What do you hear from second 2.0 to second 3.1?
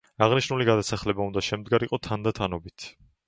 თანდათანობით.